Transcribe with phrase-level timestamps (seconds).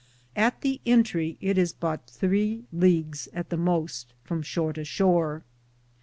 [0.35, 5.43] At the entrie it is butt 3 Leages at the moste from shore to shore.